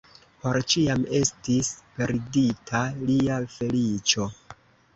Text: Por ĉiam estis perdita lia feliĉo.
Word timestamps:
Por 0.45 0.57
ĉiam 0.73 1.03
estis 1.19 1.69
perdita 1.99 2.83
lia 3.13 3.39
feliĉo. 3.61 4.31